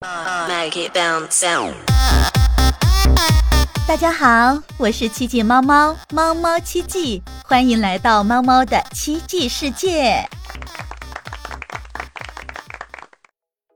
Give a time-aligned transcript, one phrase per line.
[0.00, 0.68] 大
[3.96, 10.24] 家好，我是七季猫猫猫猫七季，欢迎来到猫猫的奇迹世界。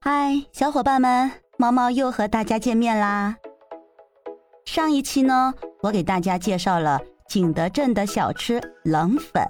[0.00, 3.36] 嗨，小伙伴们，猫猫又和大家见面啦。
[4.64, 9.46] 上一期呢，我给大家介绍了景德镇的小吃冷粉，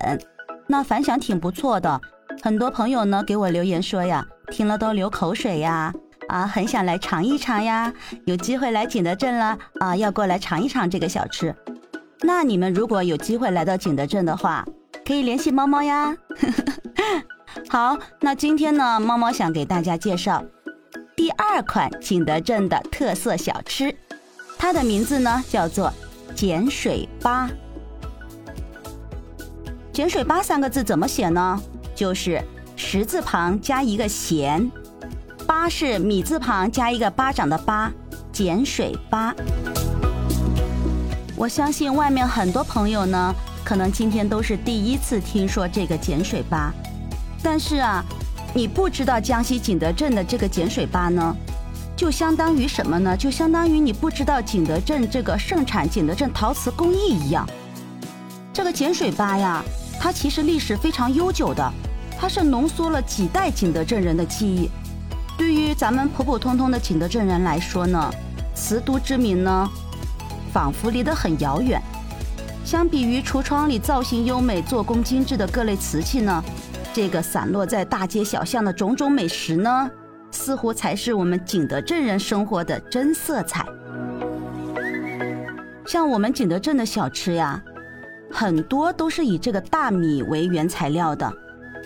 [0.67, 1.99] 那反响挺不错的，
[2.43, 5.95] 很多朋友呢给我留言说呀，听了都流口水呀。
[6.29, 7.93] 啊，很想来尝一尝呀！
[8.27, 11.55] 有机会来景德镇了啊，要过来尝一尝这个小吃。
[12.21, 14.65] 那你们如果有机会来到景德镇的话，
[15.07, 16.15] 可以联系猫猫呀。
[17.69, 20.45] 好，那今天呢，猫猫想给大家介绍
[21.17, 23.95] 第二款景德镇的特色小吃，
[24.59, 25.93] 它的名字呢叫做
[26.37, 27.49] 碱水粑。
[29.93, 31.61] 碱水粑三个字怎么写呢？
[31.95, 32.43] 就是
[32.77, 34.71] 十字旁加一个咸。
[35.49, 37.91] 巴是米字旁加一个巴掌的巴，
[38.35, 39.35] 碱水巴。
[41.35, 46.71] 我相信外面很多朋友呢，可能今天都是第一次听说这个碱水巴。
[47.43, 48.05] 但是啊，
[48.53, 51.35] 你不知道江西景德镇的这个碱水巴呢，
[51.97, 53.17] 就相当于什么呢？
[53.17, 57.49] 就相当于你不知道景德镇这个盛产景德镇陶瓷工艺一样。
[58.53, 59.65] 这个碱水巴呀，
[59.99, 61.73] 它其实历史非常悠久的，
[62.19, 64.69] 它是浓缩了几代景德镇人的记忆。
[65.79, 68.13] 咱们普普通通的景德镇人来说呢，
[68.53, 69.71] 瓷都之名呢，
[70.53, 71.81] 仿佛离得很遥远。
[72.65, 76.43] 相比于橱窗里造型优美、做工精致的各类瓷器呢，
[76.93, 79.89] 这个散落在大街小巷的种种美食呢，
[80.33, 83.65] 似乎才是我们景德镇人生活的真色彩。
[85.87, 87.63] 像我们景德镇的小吃呀，
[88.33, 91.33] 很多都是以这个大米为原材料的，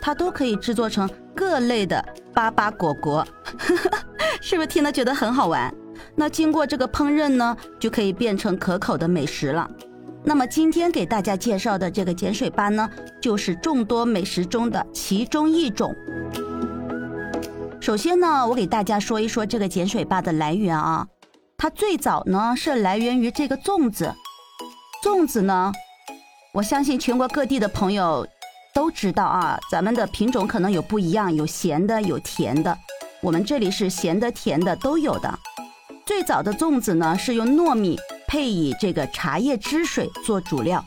[0.00, 2.05] 它都可以制作成各类的。
[2.34, 3.27] 粑粑果果，
[4.41, 5.72] 是不是听了觉得很好玩？
[6.16, 9.70] 那经过这个烹饪呢，就可以变成可口的美食了。
[10.25, 12.88] 那么今天给大家介绍的这个碱水粑呢，
[13.20, 15.94] 就是众多美食中的其中一种。
[17.81, 21.06] 首先呢，我给大家说一说这个碱水粑的来源啊。
[21.59, 24.10] 它最早呢是来源于这个粽子。
[25.04, 25.70] 粽子呢，
[26.54, 28.26] 我相信全国各地的朋友。
[28.75, 32.77] 都知道啊，咱们的品种可能有不一样，有咸的，有甜的。
[33.21, 35.38] 我们这里是咸的、甜的都有的。
[36.06, 40.82] 最早的粽子呢，是用糯米配以这个茶叶汁水做主料，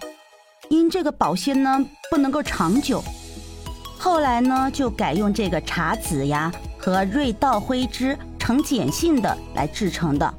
[0.69, 3.03] 因这个保鲜呢不能够长久。
[3.99, 10.33] 后来呢，就改用这个茶籽呀和瑞稻灰汁呈碱性的来制成的。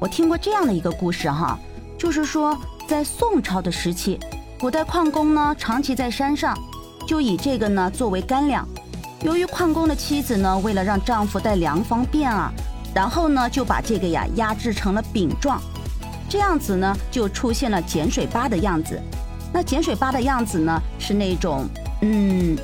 [0.00, 1.58] 我听过这样的一个故事哈，
[1.98, 4.18] 就是说在宋朝的时期，
[4.58, 6.56] 古代矿工呢长期在山上。
[7.08, 8.68] 就以这个呢作为干粮，
[9.22, 12.52] 由于矿工的妻子呢为了让丈夫带粮方便啊，
[12.94, 15.58] 然后呢就把这个呀压制成了饼状，
[16.28, 19.00] 这样子呢就出现了碱水粑的样子。
[19.54, 21.66] 那碱水粑的样子呢是那种
[22.02, 22.54] 嗯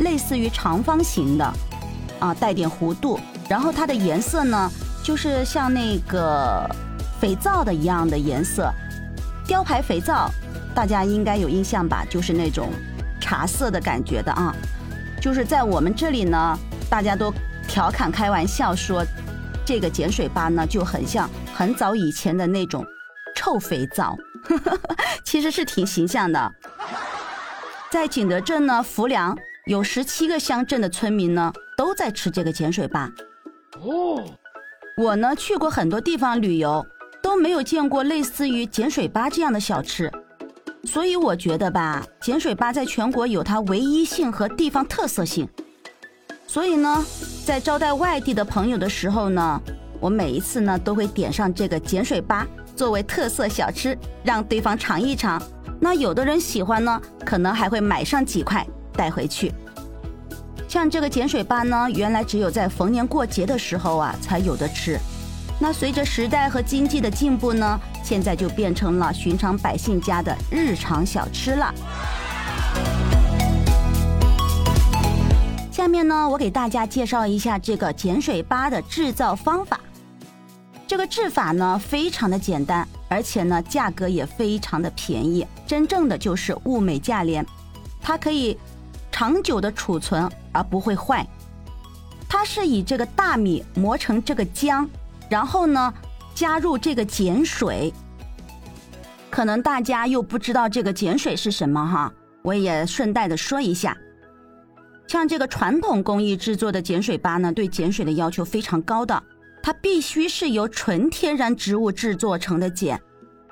[0.00, 1.52] 类似于长方形的
[2.20, 4.70] 啊，带点弧度，然后它的颜色呢
[5.02, 6.68] 就是像那个
[7.18, 8.70] 肥皂的一样的颜色，
[9.46, 10.30] 雕牌肥皂，
[10.74, 12.04] 大家应该有印象吧？
[12.10, 12.68] 就是那种。
[13.24, 14.54] 茶色的感觉的啊，
[15.18, 16.58] 就是在我们这里呢，
[16.90, 17.32] 大家都
[17.66, 19.02] 调侃开玩笑说，
[19.64, 22.84] 这个碱水粑呢就很像很早以前的那种
[23.34, 24.14] 臭肥皂，
[25.24, 26.52] 其实是挺形象的。
[27.90, 33.10] 在景德镇呢，浮梁有十七个乡镇的村民呢都在吃这个碱水粑。
[33.80, 34.22] 哦，
[34.98, 36.86] 我呢去过很多地方旅游，
[37.22, 40.12] 都没有见过类似于碱水粑这样的小吃。
[40.86, 45.48] 所以我觉得吧，碱水粑在全国有它唯一性和地方特色性。
[46.46, 47.04] 所以呢，
[47.44, 49.60] 在招待外地的朋友的时候呢，
[49.98, 52.44] 我每一次呢都会点上这个碱水粑
[52.76, 55.42] 作为特色小吃，让对方尝一尝。
[55.80, 59.52] 那有的人喜欢呢，可能还会买上几块带回去。
[60.68, 64.98] 像这个碱水粑呢，原来只有在逢年过节的时候啊才有的吃。
[65.58, 71.74] 那随着时代和经济的进步呢，现在就变成了寻常百姓家的日常小吃了。
[75.72, 79.80] 下面呢，我给大家介绍一下这个碱水粑的制造方法。
[80.86, 87.44] 这个制法呢，非常的简单，而且呢，价格也非常的便宜，真正的就是物美价廉。
[88.02, 88.56] 它可以
[89.10, 91.26] 长久的储存而不会坏。
[92.28, 94.86] 它是以这个大米磨成这个浆。
[95.30, 95.92] 然后呢，
[96.34, 97.92] 加入这个碱水。
[99.30, 103.96] 可能大家又不知道这个碱水是什么哈，我也顺带的说一下。
[105.06, 109.22] 像这个传统工艺制作的碱水粑呢，对碱水的要求非常高的，
[109.62, 113.00] 它必须是由纯天然植物制作成的碱，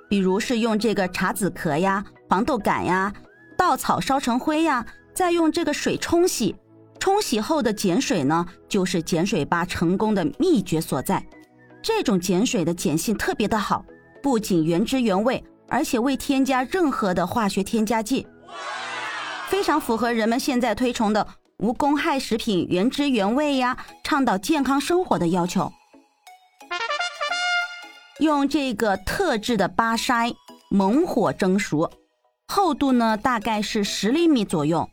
[0.08, 3.12] 比如是用这个茶籽壳呀、黄豆杆呀、
[3.56, 6.56] 稻草烧成灰呀，再用这个水冲洗，
[6.98, 11.24] 冲洗后的碱水呢，就是碱水粑成功的秘诀所在。
[11.82, 13.84] 这种碱水的碱性特别的好，
[14.22, 18.26] 不仅原汁原味，而且未添加任何的化学添加剂，
[19.48, 21.26] 非常符合人们现在推崇的
[21.58, 25.72] 无公害食品原汁原味呀，倡导健康生活的要求。
[28.20, 30.32] 用这个特制的巴筛
[30.70, 31.90] 猛火蒸熟，
[32.46, 34.88] 厚度呢大概是十厘米左右。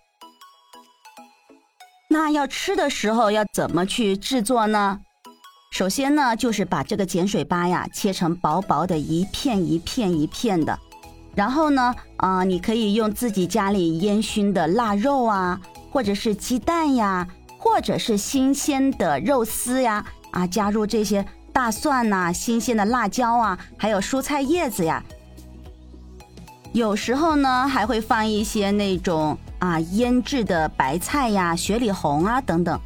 [2.10, 5.00] 那要吃的时候要怎么去制作呢？
[5.80, 10.78] 首先呢，就是把这个碱水巴呀切成薄薄的一片一片一片的，
[11.34, 15.58] 然后呢，啊，你可以用自己家里烟熏的腊肉啊，
[15.90, 17.26] 或者是鸡蛋呀，
[17.58, 21.26] 或者是新鲜的肉丝呀，啊，加入这些。
[21.54, 25.02] 大蒜呐，新鲜的辣椒啊，还有蔬菜叶子呀。
[26.74, 32.78] 有时候呢，还会放一些那种啊腌制的白菜呀、雪里红啊等等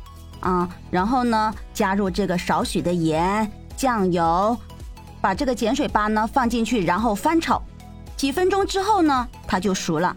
[0.43, 0.69] 啊。
[0.91, 4.57] 然后呢，加入这个少许的盐、酱油，
[5.19, 7.61] 把这个碱水巴呢放进去，然后翻炒。
[8.15, 10.15] 几分钟之后呢，它就熟了。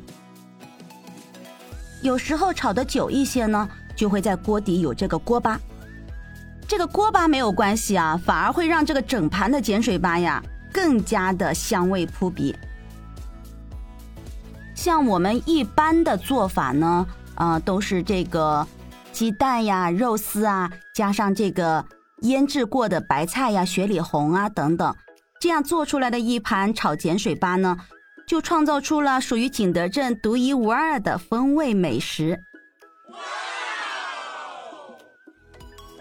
[2.02, 5.58] 有时候炒的久一些呢，就会在锅底有这个锅巴。
[6.68, 12.54] 这个锅巴没有关系啊，反而会让这个整盘的碱水巴呀更加的香味扑鼻。
[14.74, 17.06] 像我们一般的做法呢，
[17.36, 18.66] 呃，都是这个
[19.16, 21.82] 鸡蛋呀、肉丝啊，加上这个
[22.20, 24.94] 腌制过的白菜呀、雪里红啊等等，
[25.40, 27.78] 这样做出来的一盘炒碱水巴呢，
[28.28, 32.38] 就创造出了属于景德镇独一无二的风味美食。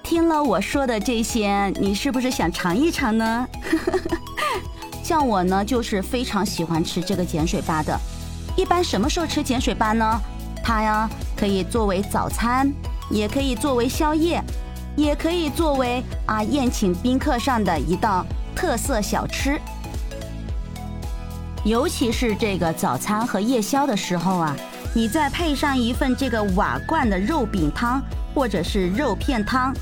[0.03, 3.47] 听了我说的这些，你是不是想尝一尝呢？
[5.01, 7.97] 像我呢，就是非常喜欢吃这个碱水巴的。
[8.57, 10.21] 一般什么时候吃碱水巴呢？
[10.61, 12.73] 它呀可以作为早餐，
[13.09, 14.41] 也可以作为宵夜，
[14.95, 18.25] 也可以作为啊宴请宾客上的一道
[18.55, 19.59] 特色小吃。
[21.63, 24.55] 尤其是这个早餐和夜宵的时候啊，
[24.93, 28.01] 你再配上一份这个瓦罐的肉饼汤，
[28.33, 29.73] 或者是肉片汤。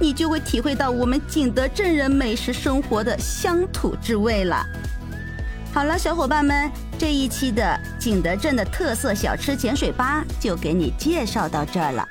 [0.00, 4.64] 你就会体会到我们景德镇人美食生活的乡土之味了。
[5.74, 12.08] 好了，小伙伴们，这一期的景德镇的特色小吃碱水粑就给你介绍到这儿了。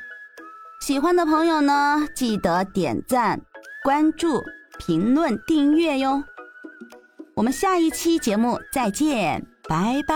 [0.87, 3.41] 喜欢的朋友呢，记得点赞、
[3.83, 4.41] 关注、
[4.79, 6.23] 评论、订阅哟。
[7.35, 10.15] 我们下一期节目再见，拜拜。